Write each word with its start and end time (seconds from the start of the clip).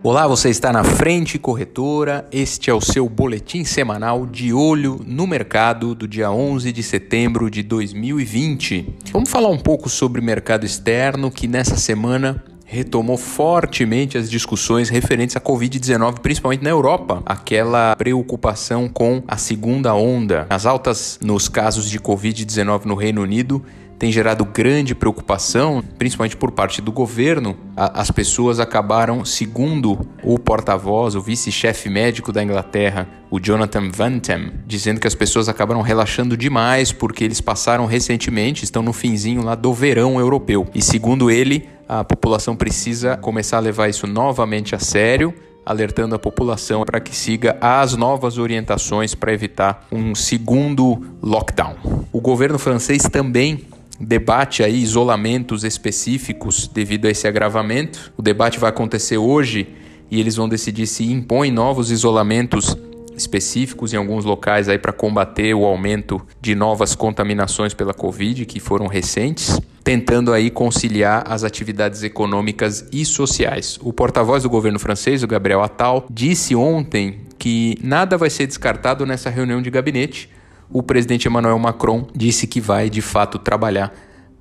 Olá, 0.00 0.28
você 0.28 0.48
está 0.48 0.72
na 0.72 0.84
Frente 0.84 1.40
Corretora. 1.40 2.24
Este 2.30 2.70
é 2.70 2.74
o 2.74 2.80
seu 2.80 3.08
boletim 3.08 3.64
semanal 3.64 4.26
de 4.26 4.52
olho 4.52 5.00
no 5.04 5.26
mercado 5.26 5.92
do 5.92 6.06
dia 6.06 6.30
11 6.30 6.70
de 6.70 6.84
setembro 6.84 7.50
de 7.50 7.64
2020. 7.64 8.94
Vamos 9.10 9.28
falar 9.28 9.48
um 9.48 9.58
pouco 9.58 9.88
sobre 9.88 10.20
o 10.20 10.24
mercado 10.24 10.64
externo 10.64 11.32
que 11.32 11.48
nessa 11.48 11.76
semana 11.76 12.44
retomou 12.64 13.16
fortemente 13.16 14.16
as 14.16 14.30
discussões 14.30 14.88
referentes 14.88 15.34
à 15.34 15.40
Covid-19, 15.40 16.20
principalmente 16.20 16.62
na 16.62 16.70
Europa. 16.70 17.20
Aquela 17.26 17.96
preocupação 17.96 18.88
com 18.88 19.20
a 19.26 19.36
segunda 19.36 19.94
onda. 19.94 20.46
As 20.48 20.64
altas 20.64 21.18
nos 21.20 21.48
casos 21.48 21.90
de 21.90 21.98
Covid-19 21.98 22.84
no 22.84 22.94
Reino 22.94 23.20
Unido 23.20 23.64
tem 23.98 24.12
gerado 24.12 24.44
grande 24.44 24.94
preocupação, 24.94 25.82
principalmente 25.98 26.36
por 26.36 26.52
parte 26.52 26.80
do 26.80 26.92
governo. 26.92 27.56
as 27.76 28.10
pessoas 28.10 28.60
acabaram, 28.60 29.24
segundo 29.24 30.06
o 30.22 30.38
porta-voz, 30.38 31.14
o 31.14 31.20
vice-chefe 31.20 31.88
médico 31.88 32.32
da 32.32 32.42
Inglaterra, 32.42 33.08
o 33.30 33.40
Jonathan 33.40 33.90
Vantem, 33.90 34.52
dizendo 34.66 35.00
que 35.00 35.06
as 35.06 35.14
pessoas 35.14 35.48
acabaram 35.48 35.82
relaxando 35.82 36.36
demais 36.36 36.92
porque 36.92 37.24
eles 37.24 37.40
passaram 37.40 37.86
recentemente, 37.86 38.64
estão 38.64 38.82
no 38.82 38.92
finzinho 38.92 39.42
lá 39.42 39.54
do 39.54 39.72
verão 39.72 40.18
europeu. 40.18 40.66
E 40.74 40.80
segundo 40.80 41.30
ele, 41.30 41.68
a 41.88 42.04
população 42.04 42.54
precisa 42.54 43.16
começar 43.16 43.56
a 43.56 43.60
levar 43.60 43.88
isso 43.88 44.06
novamente 44.06 44.74
a 44.74 44.78
sério 44.78 45.34
alertando 45.66 46.14
a 46.14 46.18
população 46.18 46.82
para 46.82 46.98
que 46.98 47.14
siga 47.14 47.58
as 47.60 47.94
novas 47.94 48.38
orientações 48.38 49.14
para 49.14 49.34
evitar 49.34 49.86
um 49.92 50.14
segundo 50.14 50.98
lockdown. 51.22 51.76
O 52.10 52.22
governo 52.22 52.58
francês 52.58 53.02
também 53.02 53.66
debate 54.00 54.62
aí 54.62 54.82
isolamentos 54.82 55.64
específicos 55.64 56.68
devido 56.68 57.06
a 57.06 57.10
esse 57.10 57.26
agravamento. 57.26 58.12
O 58.16 58.22
debate 58.22 58.58
vai 58.58 58.70
acontecer 58.70 59.18
hoje 59.18 59.68
e 60.10 60.20
eles 60.20 60.36
vão 60.36 60.48
decidir 60.48 60.86
se 60.86 61.04
impõem 61.04 61.50
novos 61.50 61.90
isolamentos 61.90 62.76
específicos 63.16 63.92
em 63.92 63.96
alguns 63.96 64.24
locais 64.24 64.68
aí 64.68 64.78
para 64.78 64.92
combater 64.92 65.52
o 65.52 65.64
aumento 65.64 66.24
de 66.40 66.54
novas 66.54 66.94
contaminações 66.94 67.74
pela 67.74 67.92
Covid 67.92 68.46
que 68.46 68.60
foram 68.60 68.86
recentes, 68.86 69.60
tentando 69.82 70.32
aí 70.32 70.50
conciliar 70.50 71.24
as 71.26 71.42
atividades 71.42 72.02
econômicas 72.02 72.86
e 72.92 73.04
sociais. 73.04 73.78
O 73.82 73.92
porta-voz 73.92 74.44
do 74.44 74.50
governo 74.50 74.78
francês, 74.78 75.22
o 75.22 75.26
Gabriel 75.26 75.62
Attal, 75.62 76.06
disse 76.08 76.54
ontem 76.54 77.20
que 77.38 77.76
nada 77.82 78.16
vai 78.16 78.30
ser 78.30 78.46
descartado 78.46 79.04
nessa 79.04 79.30
reunião 79.30 79.60
de 79.60 79.70
gabinete 79.70 80.30
o 80.70 80.82
presidente 80.82 81.26
Emmanuel 81.28 81.58
Macron 81.58 82.06
disse 82.14 82.46
que 82.46 82.60
vai 82.60 82.90
de 82.90 83.00
fato 83.00 83.38
trabalhar 83.38 83.92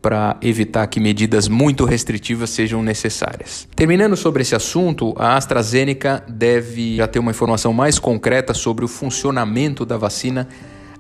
para 0.02 0.38
evitar 0.42 0.86
que 0.88 1.00
medidas 1.00 1.48
muito 1.48 1.84
restritivas 1.84 2.50
sejam 2.50 2.82
necessárias. 2.84 3.68
Terminando 3.76 4.16
sobre 4.16 4.42
esse 4.42 4.56
assunto, 4.56 5.14
a 5.18 5.36
AstraZeneca 5.36 6.24
deve 6.28 6.98
já 6.98 7.08
ter 7.08 7.20
uma 7.20 7.32
informação 7.32 7.74
mais 7.74 8.00
concreta 8.00 8.54
sobre 8.54 8.86
o 8.86 8.88
funcionamento 8.88 9.86
da 9.86 9.98
vacina 9.98 10.48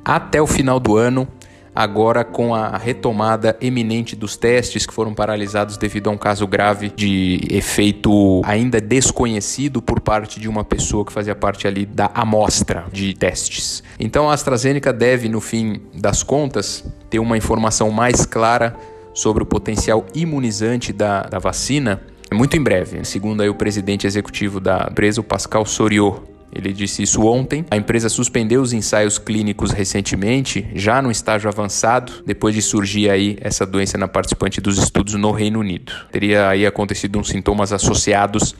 até 0.03 0.41
o 0.41 0.47
final 0.47 0.79
do 0.79 0.97
ano 0.97 1.27
agora 1.77 2.23
com 2.23 2.55
a 2.55 2.75
retomada 2.75 3.55
eminente 3.61 4.15
dos 4.15 4.35
testes 4.35 4.83
que 4.83 4.91
foram 4.91 5.13
paralisados 5.13 5.77
devido 5.77 6.09
a 6.09 6.11
um 6.11 6.17
caso 6.17 6.47
grave 6.47 6.91
de 6.95 7.39
efeito 7.51 8.41
ainda 8.43 8.81
desconhecido 8.81 9.79
por 9.79 9.99
parte 9.99 10.39
de 10.39 10.49
uma 10.49 10.63
pessoa 10.63 11.05
que 11.05 11.13
fazia 11.13 11.35
parte 11.35 11.67
ali 11.67 11.85
da 11.85 12.09
amostra 12.15 12.85
de 12.91 13.13
testes. 13.13 13.83
Então 13.99 14.27
a 14.27 14.33
AstraZeneca 14.33 14.91
deve, 14.91 15.29
no 15.29 15.39
fim 15.39 15.79
das 15.93 16.23
contas, 16.23 16.83
ter 17.11 17.19
uma 17.19 17.37
informação 17.37 17.91
mais 17.91 18.25
clara 18.25 18.75
sobre 19.13 19.43
o 19.43 19.45
potencial 19.45 20.03
imunizante 20.15 20.91
da, 20.91 21.21
da 21.21 21.37
vacina 21.37 22.01
muito 22.33 22.57
em 22.57 22.61
breve, 22.61 23.05
segundo 23.05 23.41
aí 23.41 23.49
o 23.49 23.55
presidente 23.55 24.05
executivo 24.05 24.59
da 24.59 24.87
empresa, 24.91 25.21
o 25.21 25.23
Pascal 25.23 25.65
Soriot. 25.65 26.36
Ele 26.51 26.71
disse 26.71 27.03
isso 27.03 27.23
ontem. 27.25 27.65
A 27.69 27.77
empresa 27.77 28.09
suspendeu 28.09 28.61
os 28.61 28.73
ensaios 28.73 29.17
clínicos 29.17 29.71
recentemente, 29.71 30.67
já 30.73 31.01
no 31.01 31.11
estágio 31.11 31.49
avançado, 31.49 32.23
depois 32.25 32.55
de 32.55 32.61
surgir 32.61 33.09
aí 33.09 33.37
essa 33.41 33.65
doença 33.65 33.97
na 33.97 34.07
participante 34.07 34.61
dos 34.61 34.77
estudos 34.77 35.13
no 35.15 35.31
Reino 35.31 35.59
Unido. 35.59 35.91
Teria 36.11 36.49
aí 36.49 36.65
acontecido 36.65 37.19
uns 37.19 37.29
sintomas 37.29 37.73
associados 37.73 38.55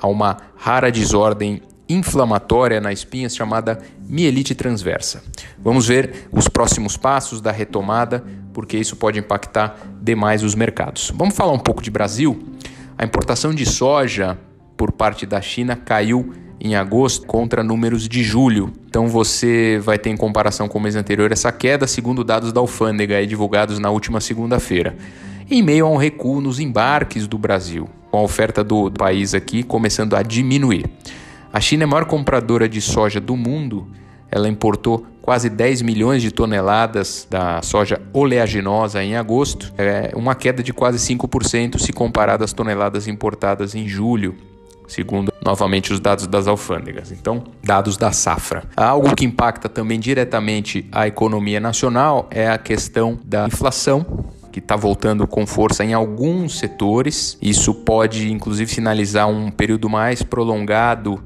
a 0.00 0.06
uma 0.06 0.38
rara 0.56 0.90
desordem 0.90 1.60
inflamatória 1.88 2.80
na 2.80 2.92
espinha 2.92 3.28
chamada 3.28 3.78
mielite 4.06 4.54
transversa. 4.54 5.22
Vamos 5.58 5.86
ver 5.86 6.28
os 6.30 6.48
próximos 6.48 6.96
passos 6.96 7.40
da 7.40 7.50
retomada, 7.50 8.24
porque 8.52 8.76
isso 8.76 8.96
pode 8.96 9.18
impactar 9.18 9.78
demais 10.02 10.42
os 10.42 10.54
mercados. 10.54 11.12
Vamos 11.14 11.34
falar 11.34 11.52
um 11.52 11.58
pouco 11.58 11.82
de 11.82 11.90
Brasil. 11.90 12.42
A 12.96 13.04
importação 13.04 13.54
de 13.54 13.64
soja 13.64 14.38
por 14.76 14.92
parte 14.92 15.24
da 15.24 15.40
China 15.40 15.76
caiu 15.76 16.32
em 16.60 16.74
agosto 16.74 17.26
contra 17.26 17.62
números 17.62 18.08
de 18.08 18.22
julho. 18.22 18.72
Então 18.88 19.08
você 19.08 19.78
vai 19.82 19.98
ter 19.98 20.10
em 20.10 20.16
comparação 20.16 20.68
com 20.68 20.78
o 20.78 20.80
mês 20.80 20.96
anterior 20.96 21.30
essa 21.30 21.52
queda, 21.52 21.86
segundo 21.86 22.24
dados 22.24 22.52
da 22.52 22.60
alfândega 22.60 23.24
divulgados 23.26 23.78
na 23.78 23.90
última 23.90 24.20
segunda-feira. 24.20 24.96
Em 25.50 25.62
meio 25.62 25.86
a 25.86 25.90
um 25.90 25.96
recuo 25.96 26.40
nos 26.40 26.60
embarques 26.60 27.26
do 27.26 27.38
Brasil, 27.38 27.88
com 28.10 28.18
a 28.18 28.22
oferta 28.22 28.62
do 28.62 28.90
país 28.90 29.34
aqui 29.34 29.62
começando 29.62 30.14
a 30.14 30.22
diminuir. 30.22 30.84
A 31.52 31.60
China 31.60 31.84
é 31.84 31.86
a 31.86 31.88
maior 31.88 32.04
compradora 32.04 32.68
de 32.68 32.80
soja 32.80 33.20
do 33.20 33.36
mundo. 33.36 33.88
Ela 34.30 34.48
importou 34.48 35.06
quase 35.22 35.48
10 35.48 35.80
milhões 35.82 36.20
de 36.20 36.30
toneladas 36.30 37.26
da 37.30 37.62
soja 37.62 38.00
oleaginosa 38.12 39.02
em 39.02 39.16
agosto, 39.16 39.72
é 39.78 40.10
uma 40.14 40.34
queda 40.34 40.62
de 40.62 40.72
quase 40.72 40.98
5% 41.14 41.78
se 41.78 41.92
comparado 41.92 42.44
às 42.44 42.52
toneladas 42.52 43.08
importadas 43.08 43.74
em 43.74 43.86
julho 43.88 44.34
segundo 44.88 45.30
novamente 45.48 45.94
os 45.94 45.98
dados 45.98 46.26
das 46.26 46.46
alfândegas. 46.46 47.10
Então, 47.10 47.42
dados 47.64 47.96
da 47.96 48.12
safra. 48.12 48.64
Algo 48.76 49.16
que 49.16 49.24
impacta 49.24 49.66
também 49.66 49.98
diretamente 49.98 50.86
a 50.92 51.08
economia 51.08 51.58
nacional 51.58 52.28
é 52.30 52.50
a 52.50 52.58
questão 52.58 53.18
da 53.24 53.46
inflação, 53.46 54.26
que 54.52 54.58
está 54.58 54.76
voltando 54.76 55.26
com 55.26 55.46
força 55.46 55.82
em 55.82 55.94
alguns 55.94 56.58
setores. 56.58 57.38
Isso 57.40 57.72
pode, 57.72 58.30
inclusive, 58.30 58.70
sinalizar 58.70 59.26
um 59.26 59.50
período 59.50 59.88
mais 59.88 60.22
prolongado 60.22 61.18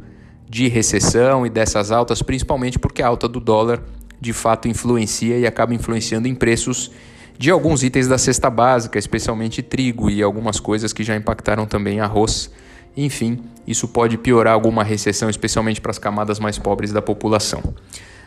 de 0.49 0.69
recessão 0.69 1.44
e 1.44 1.50
dessas 1.50 1.91
altas, 1.91 2.22
principalmente 2.22 2.78
porque 2.78 3.03
a 3.03 3.09
alta 3.09 3.27
do 3.27 3.41
dólar 3.41 3.83
de 4.21 4.33
fato 4.33 4.69
influencia 4.69 5.37
e 5.37 5.44
acaba 5.49 5.75
influenciando 5.75 6.28
em 6.28 6.34
preços 6.34 6.93
de 7.37 7.50
alguns 7.50 7.83
itens 7.83 8.06
da 8.06 8.19
cesta 8.19 8.49
básica, 8.49 9.00
especialmente 9.00 9.62
trigo 9.62 10.09
e 10.09 10.22
algumas 10.22 10.60
coisas 10.60 10.93
que 10.93 11.03
já 11.03 11.16
impactaram 11.16 11.66
também 11.66 11.99
arroz 11.99 12.53
enfim, 12.97 13.38
isso 13.66 13.88
pode 13.88 14.19
piorar 14.19 14.54
alguma 14.54 14.84
recessão, 14.84 15.30
especialmente 15.30 15.80
para 15.80 15.91
as 15.91 15.98
camadas 15.98 16.38
mais 16.38 16.58
pobres 16.58 16.92
da 16.92 17.00
população. 17.00 17.62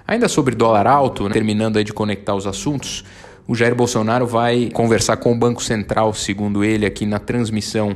Ainda 0.08 0.28
sobre 0.28 0.56
dólar 0.56 0.88
alto, 0.88 1.24
né, 1.24 1.31
terminando 1.31 1.84
de 1.84 1.94
conectar 1.94 2.36
os 2.36 2.46
assuntos, 2.46 3.03
o 3.48 3.56
Jair 3.56 3.76
Bolsonaro 3.76 4.26
vai 4.26 4.70
conversar 4.74 5.18
com 5.18 5.31
o 5.31 5.36
Banco 5.36 5.64
Central, 5.64 6.14
segundo 6.14 6.64
ele, 6.64 6.86
aqui 6.86 7.06
na 7.06 7.20
transmissão 7.20 7.96